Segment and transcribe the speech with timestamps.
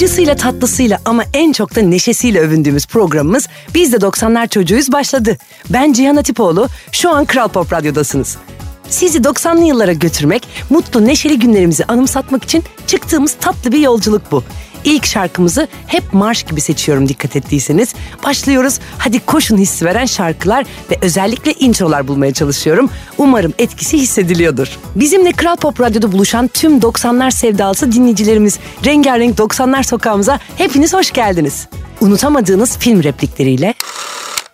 [0.00, 5.36] Acısıyla tatlısıyla ama en çok da neşesiyle övündüğümüz programımız Biz de 90'lar çocuğuyuz başladı.
[5.70, 8.36] Ben Cihan Atipoğlu, şu an Kral Pop Radyo'dasınız.
[8.88, 14.44] Sizi 90'lı yıllara götürmek, mutlu neşeli günlerimizi anımsatmak için çıktığımız tatlı bir yolculuk bu.
[14.84, 17.94] İlk şarkımızı hep marş gibi seçiyorum dikkat ettiyseniz.
[18.24, 18.78] Başlıyoruz.
[18.98, 22.90] Hadi koşun hissi veren şarkılar ve özellikle introlar bulmaya çalışıyorum.
[23.18, 24.78] Umarım etkisi hissediliyordur.
[24.96, 31.68] Bizimle Kral Pop Radyo'da buluşan tüm 90'lar sevdalısı dinleyicilerimiz rengarenk 90'lar sokağımıza hepiniz hoş geldiniz.
[32.00, 33.74] Unutamadığınız film replikleriyle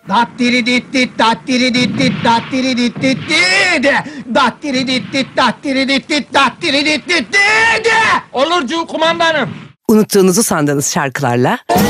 [0.09, 6.09] Dattiri dit dit dattiri dit dit dattiri dit dit dit dattiri dit dit dattiri dit
[6.09, 7.93] dit dattiri dit dit dit
[8.33, 9.66] Olurcu kumandanım.
[9.89, 11.87] Unuttuğunuzu sandığınız şarkılarla benim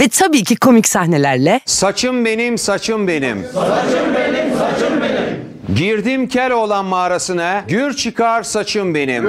[0.00, 3.44] ve tabii ki komik sahnelerle Saçım benim, saçım benim.
[3.54, 5.76] Saçım benim, saçım benim.
[5.76, 9.28] Girdim Keloğlan mağarasına, gür çıkar saçım benim.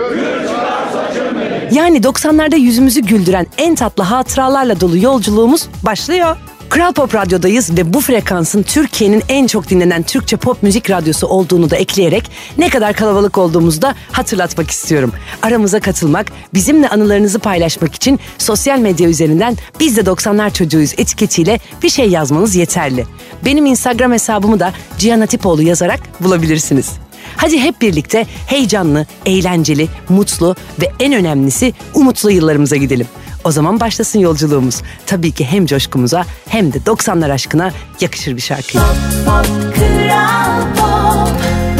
[1.71, 6.37] yani 90'larda yüzümüzü güldüren en tatlı hatıralarla dolu yolculuğumuz başlıyor.
[6.73, 11.69] Kral Pop Radyo'dayız ve bu frekansın Türkiye'nin en çok dinlenen Türkçe pop müzik radyosu olduğunu
[11.69, 15.13] da ekleyerek ne kadar kalabalık olduğumuzu da hatırlatmak istiyorum.
[15.41, 21.89] Aramıza katılmak, bizimle anılarınızı paylaşmak için sosyal medya üzerinden biz de 90'lar çocuğuyuz etiketiyle bir
[21.89, 23.05] şey yazmanız yeterli.
[23.45, 26.91] Benim Instagram hesabımı da Cihan Atipoğlu yazarak bulabilirsiniz.
[27.37, 33.07] Hadi hep birlikte heyecanlı, eğlenceli, mutlu ve en önemlisi umutlu yıllarımıza gidelim.
[33.43, 34.81] O zaman başlasın yolculuğumuz.
[35.05, 38.87] Tabii ki hem coşkumuza hem de 90'lar aşkına yakışır bir şarkıyla.
[39.25, 40.52] Pop Kral Pop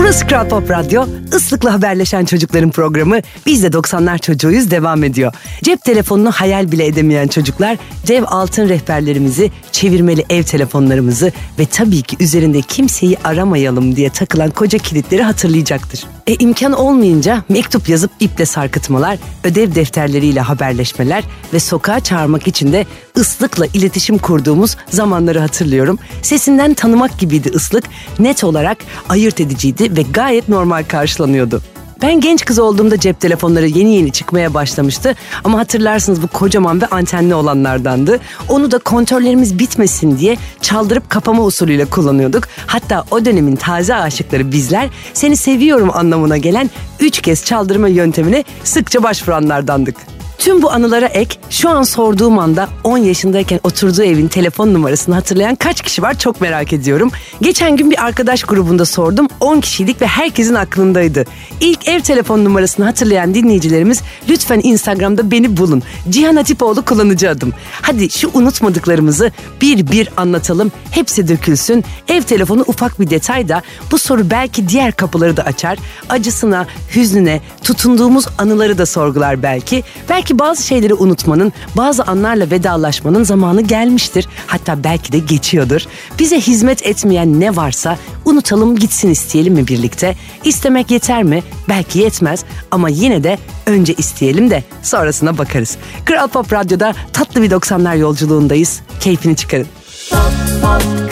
[0.04, 5.34] Burası Kral Pop Radyo, ıslıkla haberleşen çocukların programı Biz de 90'lar çocuğuyuz devam ediyor.
[5.64, 12.18] Cep telefonunu hayal bile edemeyen çocuklar dev altın rehberlerimizi, çevirmeli ev telefonlarımızı ve tabii ki
[12.20, 16.06] üzerinde kimseyi aramayalım diye takılan koca kilitleri hatırlayacaktır.
[16.28, 21.24] E imkan olmayınca mektup yazıp iple sarkıtmalar, ödev defterleriyle haberleşmeler
[21.54, 22.86] ve sokağa çağırmak için de
[23.18, 26.00] ıslıkla iletişim kurduğumuz zamanları hatırlıyorum.
[26.22, 27.84] Sesinden tanımak gibiydi ıslık,
[28.20, 28.78] net olarak
[29.10, 31.62] ayırt ediciydi ve gayet normal karşılanıyordu.
[32.04, 36.86] Ben genç kız olduğumda cep telefonları yeni yeni çıkmaya başlamıştı ama hatırlarsınız bu kocaman ve
[36.86, 38.20] antenli olanlardandı.
[38.50, 42.44] Onu da kontörlerimiz bitmesin diye çaldırıp kapama usulüyle kullanıyorduk.
[42.68, 49.04] Hatta o dönemin taze aşıkları bizler seni seviyorum anlamına gelen üç kez çaldırma yöntemine sıkça
[49.04, 49.96] başvuranlardandık.
[50.44, 55.56] Tüm bu anılara ek şu an sorduğum anda 10 yaşındayken oturduğu evin telefon numarasını hatırlayan
[55.56, 57.12] kaç kişi var çok merak ediyorum.
[57.42, 61.26] Geçen gün bir arkadaş grubunda sordum 10 kişiydik ve herkesin aklındaydı.
[61.62, 65.84] İlk ev telefon numarasını hatırlayan dinleyicilerimiz lütfen Instagram'da beni bulun.
[66.10, 67.54] Cihan Atipoğlu kullanıcı adım.
[67.82, 70.72] Hadi şu unutmadıklarımızı bir bir anlatalım.
[70.92, 71.84] Hepsi dökülsün.
[72.08, 73.62] Ev telefonu ufak bir detay da
[73.92, 75.78] bu soru belki diğer kapıları da açar.
[76.10, 79.84] Acısına, hüznüne, tutunduğumuz anıları da sorgular belki.
[80.10, 84.28] Belki bazı şeyleri unutmanın, bazı anlarla vedalaşmanın zamanı gelmiştir.
[84.48, 85.82] Hatta belki de geçiyordur.
[86.20, 90.16] Bize hizmet etmeyen ne varsa unutalım gitsin isteyelim mi birlikte?
[90.44, 91.44] İstemek yeter mi?
[91.70, 95.78] Belki yetmez ama yine de önce isteyelim de sonrasına bakarız.
[96.06, 98.82] Kral Pop Radyo'da tatlı bir 90'lar yolculuğundayız.
[99.00, 99.68] Keyfini çıkarın.
[100.10, 101.03] Pop Pop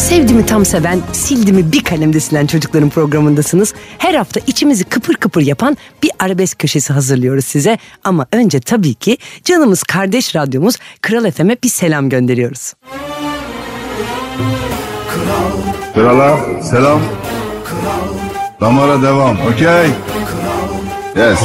[0.00, 3.74] Sevdimi tam seven, sildimi bir kalemde silen çocukların programındasınız.
[3.98, 7.78] Her hafta içimizi kıpır kıpır yapan bir arabesk köşesi hazırlıyoruz size.
[8.04, 12.74] Ama önce tabii ki canımız kardeş radyomuz Kral FM'e bir selam gönderiyoruz.
[15.94, 17.00] Krala selam.
[18.60, 19.36] Damara devam.
[19.40, 19.90] Okey.
[21.16, 21.40] Yes.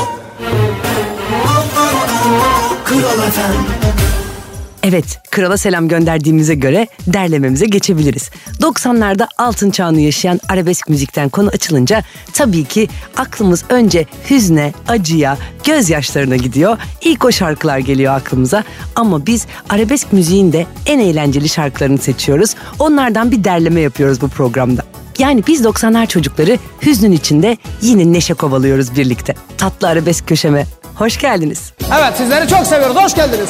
[4.87, 8.29] Evet, krala selam gönderdiğimize göre derlememize geçebiliriz.
[8.61, 12.03] 90'larda altın çağını yaşayan arabesk müzikten konu açılınca
[12.33, 12.87] tabii ki
[13.17, 16.77] aklımız önce hüzne, acıya, gözyaşlarına gidiyor.
[17.01, 18.63] İlk o şarkılar geliyor aklımıza
[18.95, 22.55] ama biz arabesk müziğin de en eğlenceli şarkılarını seçiyoruz.
[22.79, 24.83] Onlardan bir derleme yapıyoruz bu programda.
[25.19, 29.35] Yani biz 90'lar çocukları hüznün içinde yine neşe kovalıyoruz birlikte.
[29.57, 30.65] Tatlı arabesk köşeme
[30.95, 31.73] hoş geldiniz.
[31.99, 32.95] Evet sizleri çok seviyoruz.
[32.95, 33.49] Hoş geldiniz.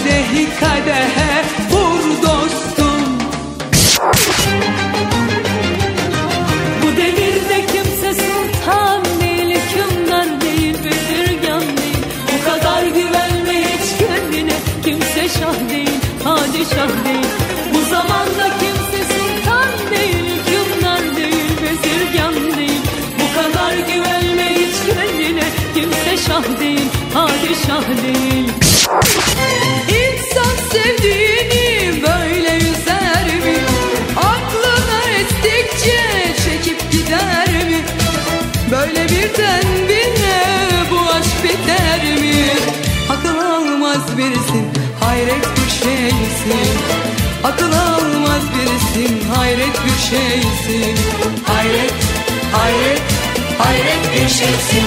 [0.00, 1.29] kadehi kader
[45.82, 46.70] şeysin
[47.44, 50.96] Akıl almaz birisin, hayret bir şeysin
[51.44, 51.94] Hayret,
[52.52, 53.02] hayret,
[53.58, 54.84] hayret bir şeysin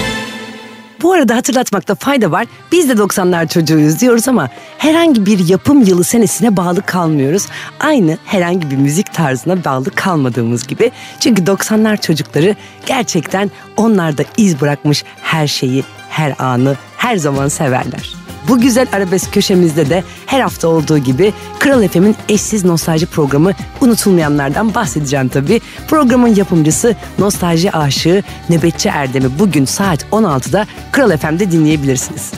[1.01, 2.47] Bu arada hatırlatmakta fayda var.
[2.71, 7.45] Biz de 90'lar çocuğuyuz diyoruz ama herhangi bir yapım yılı senesine bağlı kalmıyoruz.
[7.79, 10.91] Aynı herhangi bir müzik tarzına bağlı kalmadığımız gibi.
[11.19, 12.55] Çünkü 90'lar çocukları
[12.85, 18.22] gerçekten onlarda iz bırakmış her şeyi, her anı her zaman severler.
[18.47, 23.51] Bu güzel arabesk köşemizde de her hafta olduğu gibi Kral FM'in eşsiz nostalji programı
[23.81, 25.61] unutulmayanlardan bahsedeceğim tabii.
[25.87, 32.31] Programın yapımcısı nostalji aşığı Nöbetçi Erdem'i bugün saat 16'da Kral FM'de dinleyebilirsiniz.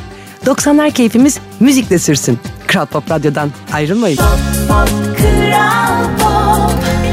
[0.46, 2.40] 90'lar keyfimiz müzikle sürsün.
[2.68, 4.18] Kral Pop Radyo'dan ayrılmayın.
[4.18, 5.16] Kral Pop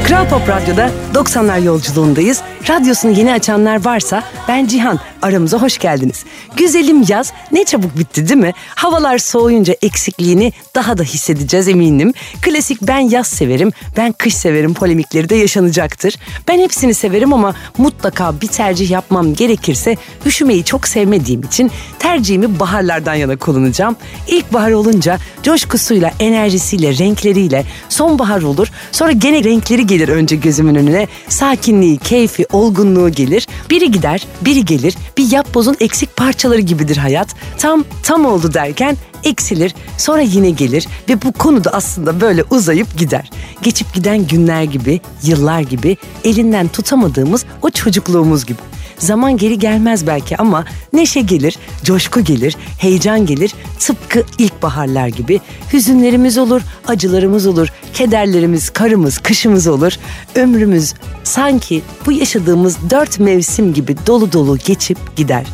[0.07, 2.41] Kral Pop Radyo'da 90'lar yolculuğundayız.
[2.69, 4.99] Radyosunu yeni açanlar varsa ben Cihan.
[5.21, 6.25] Aramıza hoş geldiniz.
[6.57, 8.51] Güzelim yaz ne çabuk bitti değil mi?
[8.75, 12.13] Havalar soğuyunca eksikliğini daha da hissedeceğiz eminim.
[12.41, 16.15] Klasik ben yaz severim, ben kış severim polemikleri de yaşanacaktır.
[16.47, 23.15] Ben hepsini severim ama mutlaka bir tercih yapmam gerekirse üşümeyi çok sevmediğim için tercihimi baharlardan
[23.15, 23.95] yana kullanacağım.
[24.27, 28.67] İlkbahar olunca coşkusuyla, enerjisiyle, renkleriyle sonbahar olur.
[28.91, 31.07] Sonra gene renkleri gelir önce gözümün önüne.
[31.29, 33.47] Sakinliği, keyfi, olgunluğu gelir.
[33.69, 34.95] Biri gider, biri gelir.
[35.17, 37.35] Bir yapbozun eksik parçaları gibidir hayat.
[37.57, 43.29] Tam tam oldu derken eksilir sonra yine gelir ve bu konuda aslında böyle uzayıp gider.
[43.61, 48.59] Geçip giden günler gibi, yıllar gibi elinden tutamadığımız o çocukluğumuz gibi.
[48.97, 53.53] Zaman geri gelmez belki ama neşe gelir, coşku gelir, heyecan gelir.
[53.79, 55.41] Tıpkı ilkbaharlar gibi
[55.73, 59.93] hüzünlerimiz olur, acılarımız olur, kederlerimiz, karımız, kışımız olur.
[60.35, 60.93] Ömrümüz
[61.23, 65.45] sanki bu yaşadığımız dört mevsim gibi dolu dolu geçip gider.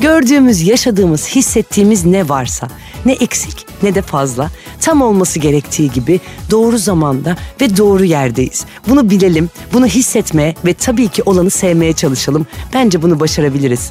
[0.00, 2.68] Gördüğümüz, yaşadığımız, hissettiğimiz ne varsa,
[3.06, 6.20] ne eksik ne de fazla, tam olması gerektiği gibi
[6.50, 8.64] doğru zamanda ve doğru yerdeyiz.
[8.88, 12.46] Bunu bilelim, bunu hissetmeye ve tabii ki olanı sevmeye çalışalım.
[12.74, 13.90] Bence bunu başarabiliriz.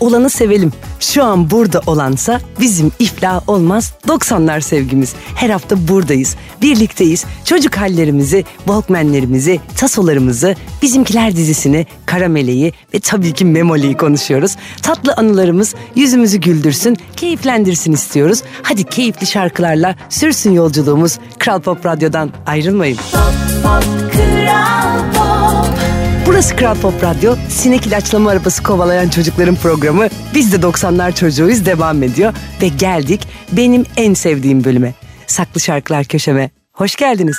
[0.00, 0.72] Olanı sevelim.
[1.00, 5.14] Şu an burada olansa bizim iflah olmaz 90'lar sevgimiz.
[5.34, 6.36] Her hafta buradayız.
[6.62, 7.24] Birlikteyiz.
[7.44, 14.56] Çocuk hallerimizi, Walkman'lerimizi, tasolarımızı, bizimkiler dizisini, Karamele'yi ve tabii ki Memoli'yi konuşuyoruz.
[14.82, 18.42] Tatlı anılarımız yüzümüzü güldürsün, keyiflendirsin istiyoruz.
[18.62, 21.18] Hadi keyifli şarkılarla sürsün yolculuğumuz.
[21.38, 22.98] Kral Pop Radyo'dan ayrılmayın.
[23.12, 23.82] Kral
[25.12, 25.17] Pop
[26.28, 27.34] Burası Kral Pop Radyo.
[27.48, 30.08] Sinek ilaçlama arabası kovalayan çocukların programı.
[30.34, 32.34] Biz de 90'lar çocuğuyuz devam ediyor.
[32.62, 34.94] Ve geldik benim en sevdiğim bölüme.
[35.26, 36.50] Saklı şarkılar köşeme.
[36.72, 37.36] Hoş geldiniz.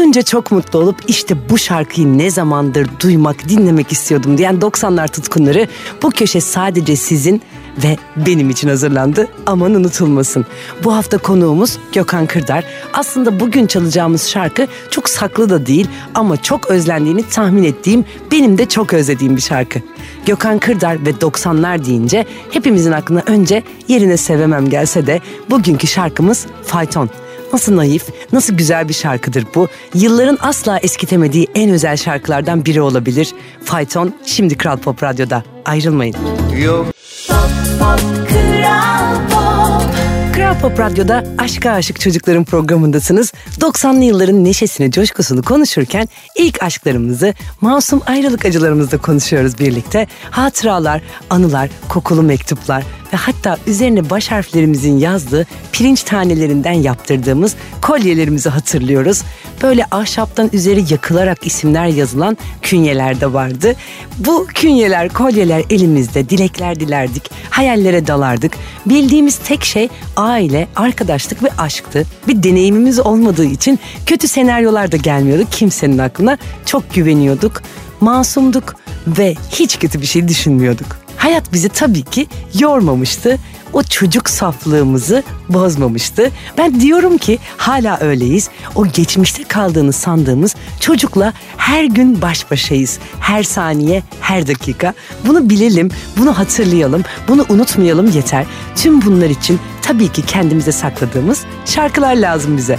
[0.00, 5.68] Duyunca çok mutlu olup işte bu şarkıyı ne zamandır duymak, dinlemek istiyordum diyen 90'lar tutkunları
[6.02, 7.42] bu köşe sadece sizin
[7.84, 9.28] ve benim için hazırlandı.
[9.46, 10.46] Aman unutulmasın.
[10.84, 12.64] Bu hafta konuğumuz Gökhan Kırdar.
[12.92, 18.68] Aslında bugün çalacağımız şarkı çok saklı da değil ama çok özlendiğini tahmin ettiğim, benim de
[18.68, 19.78] çok özlediğim bir şarkı.
[20.26, 27.10] Gökhan Kırdar ve 90'lar deyince hepimizin aklına önce yerine sevemem gelse de bugünkü şarkımız Fayton.
[27.52, 29.68] Nasıl naif, nasıl güzel bir şarkıdır bu.
[29.94, 33.28] Yılların asla eskitemediği en özel şarkılardan biri olabilir.
[33.64, 35.44] Fayton şimdi Kral Pop Radyo'da.
[35.64, 36.16] Ayrılmayın.
[36.56, 36.84] Kral
[40.50, 43.32] Kral Pop Radyo'da Aşka Aşık Çocukların programındasınız.
[43.60, 50.06] 90'lı yılların neşesini, coşkusunu konuşurken ilk aşklarımızı, masum ayrılık acılarımızda konuşuyoruz birlikte.
[50.30, 59.22] Hatıralar, anılar, kokulu mektuplar ve hatta üzerine baş harflerimizin yazdığı pirinç tanelerinden yaptırdığımız kolyelerimizi hatırlıyoruz.
[59.62, 63.74] Böyle ahşaptan üzeri yakılarak isimler yazılan künyeler de vardı.
[64.18, 68.52] Bu künyeler, kolyeler elimizde, dilekler dilerdik, hayallere dalardık.
[68.86, 69.88] Bildiğimiz tek şey
[70.40, 72.06] aile, arkadaşlık ve aşktı.
[72.28, 76.38] Bir deneyimimiz olmadığı için kötü senaryolar da gelmiyordu kimsenin aklına.
[76.66, 77.62] Çok güveniyorduk,
[78.00, 78.74] masumduk
[79.06, 80.99] ve hiç kötü bir şey düşünmüyorduk.
[81.20, 82.26] Hayat bizi tabii ki
[82.58, 83.38] yormamıştı.
[83.72, 86.30] O çocuk saflığımızı bozmamıştı.
[86.58, 88.48] Ben diyorum ki hala öyleyiz.
[88.74, 92.98] O geçmişte kaldığını sandığımız çocukla her gün baş başayız.
[93.20, 94.94] Her saniye, her dakika.
[95.26, 98.46] Bunu bilelim, bunu hatırlayalım, bunu unutmayalım yeter.
[98.76, 102.78] Tüm bunlar için tabii ki kendimize sakladığımız şarkılar lazım bize.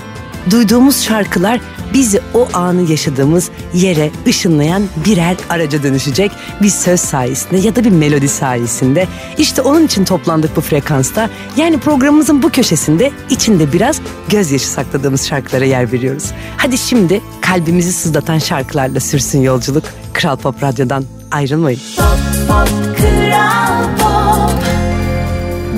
[0.50, 1.60] Duyduğumuz şarkılar
[1.94, 6.32] bizi o anı yaşadığımız yere ışınlayan birer araca dönüşecek
[6.62, 9.08] bir söz sayesinde ya da bir melodi sayesinde.
[9.38, 11.30] İşte onun için toplandık bu frekansta.
[11.58, 16.32] Yani programımızın bu köşesinde içinde biraz gözyaşı sakladığımız şarkılara yer veriyoruz.
[16.58, 19.84] Hadi şimdi kalbimizi sızlatan şarkılarla sürsün yolculuk.
[20.14, 21.80] Kral Pop Radyo'dan ayrılmayın.
[21.98, 22.91] Kral Pop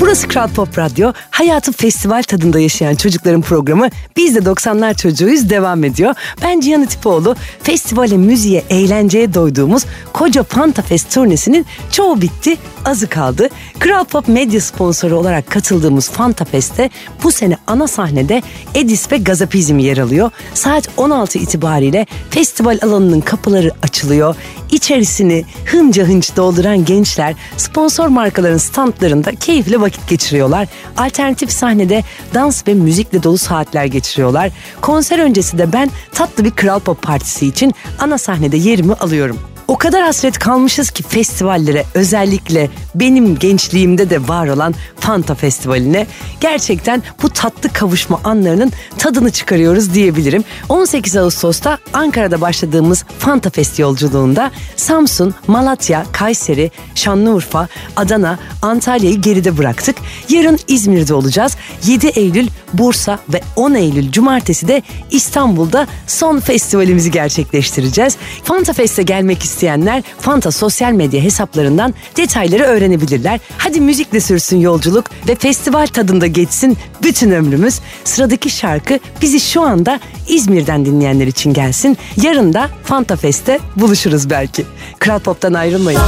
[0.04, 1.14] Burası Kral Pop Radyo.
[1.32, 6.16] Hayatı festival tadında yaşayan çocukların programı Biz de 90'lar çocuğuyuz devam ediyor.
[6.44, 7.36] Ben Cihan Atipoğlu.
[7.64, 13.50] Festivale, müziğe, eğlenceye doyduğumuz koca Fanta Fest turnesinin çoğu bitti, azı kaldı.
[13.80, 16.90] Kral Pop medya sponsoru olarak katıldığımız Fanta Fest'te
[17.24, 18.42] bu sene ana sahnede
[18.76, 20.32] Edis ve Gazapizm yer alıyor.
[20.54, 24.36] Saat 16 itibariyle festival alanının kapıları açılıyor.
[24.72, 30.68] İçerisini hınca hınç dolduran gençler sponsor markaların standlarında keyifle vakit geçiriyorlar.
[30.98, 34.52] Alternatif sahnede dans ve müzikle dolu saatler geçiriyorlar.
[34.82, 39.53] Konser öncesi de ben tatlı bir Kral Pop partisi için ana sahnede yerimi alıyorum.
[39.74, 46.08] O kadar hasret kalmışız ki festivallere özellikle benim gençliğimde de var olan Fanta Festivali'ne
[46.39, 50.44] gerçekten bu tatlı kavuşma anlarının tadını çıkarıyoruz diyebilirim.
[50.70, 59.96] 18 Ağustos'ta Ankara'da başladığımız Fanta Fest yolculuğunda Samsun, Malatya, Kayseri, Şanlıurfa, Adana, Antalya'yı geride bıraktık.
[60.30, 61.58] Yarın İzmir'de olacağız.
[61.86, 68.18] 7 Eylül Bursa ve 10 Eylül Cumartesi de İstanbul'da son festivalimizi gerçekleştireceğiz.
[68.44, 73.39] Fanta Fest'e gelmek isteyenler Fanta sosyal medya hesaplarından detayları öğrenebilirler.
[73.58, 77.79] Hadi müzikle sürsün yolculuk ve festival tadında geçsin bütün ömrümüz.
[78.03, 81.98] Sıradaki şarkı bizi şu anda İzmir'den dinleyenler için gelsin.
[82.22, 84.65] Yarın da Fanta Fest'te buluşuruz belki.
[85.00, 86.01] Kral Pop'tan ayrılmayın.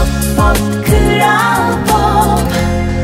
[0.85, 2.41] Kral Pop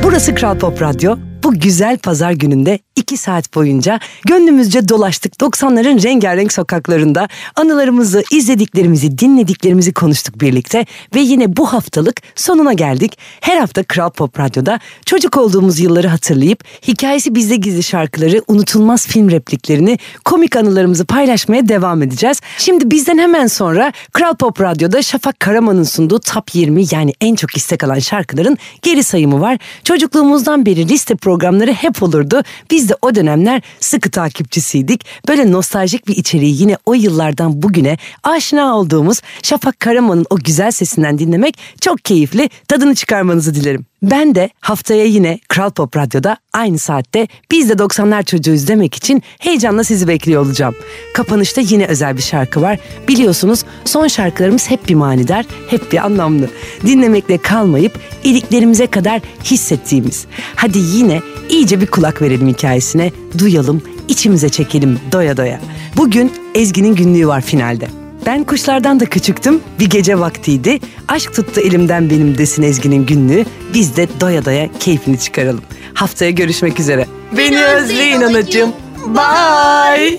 [0.04, 1.16] Burası Kral Pop Radyo.
[1.44, 7.28] Bu güzel pazar gününde iki saat boyunca gönlümüzce dolaştık 90'ların rengarenk sokaklarında.
[7.56, 10.86] Anılarımızı, izlediklerimizi, dinlediklerimizi konuştuk birlikte.
[11.16, 13.18] Ve yine bu haftalık sonuna geldik.
[13.42, 19.32] Her hafta Kral Pop Radyo'da çocuk olduğumuz yılları hatırlayıp hikayesi bizde gizli şarkıları, unutulmaz film
[19.32, 22.42] repliklerini, komik anılarımızı paylaşmaya devam edeceğiz.
[22.58, 27.58] Şimdi bizden hemen sonra Kral Pop Radyo'da Şafak Karaman'ın sunduğu Top 20 yani en çok
[27.58, 29.58] istek alan şarkıların geri sayımı var.
[29.84, 32.44] Çocukluğumuzdan beri liste programları hep olurdu.
[32.72, 35.06] Biz de o dönemler sıkı takipçisiydik.
[35.28, 41.18] Böyle nostaljik bir içeriği yine o yıllardan bugüne aşina olduğumuz Şafak Karaman'ın o güzel sesinden
[41.20, 42.50] dinlemek çok keyifli.
[42.68, 43.91] Tadını çıkarmanızı dilerim.
[44.02, 49.24] Ben de haftaya yine Kral Pop Radyo'da aynı saatte biz de 90'lar çocuğuyuz demek için
[49.40, 50.76] heyecanla sizi bekliyor olacağım.
[51.14, 52.80] Kapanışta yine özel bir şarkı var.
[53.08, 56.50] Biliyorsunuz son şarkılarımız hep bir manidar, hep bir anlamlı.
[56.86, 60.26] Dinlemekle kalmayıp iliklerimize kadar hissettiğimiz.
[60.56, 65.62] Hadi yine iyice bir kulak verelim hikayesine, duyalım, içimize çekelim doya doya.
[65.98, 68.01] Bugün Ezgi'nin günlüğü var finalde.
[68.26, 69.62] Ben kuşlardan da küçüktüm.
[69.80, 70.80] Bir gece vaktiydi.
[71.08, 73.46] Aşk tuttu elimden benim desin Ezgi'nin günlüğü.
[73.74, 75.62] Biz de doya doya keyfini çıkaralım.
[75.94, 77.06] Haftaya görüşmek üzere.
[77.38, 78.72] Beni özleyin anacığım.
[79.08, 80.18] Bye.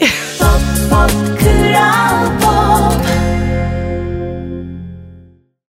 [1.41, 2.22] Kral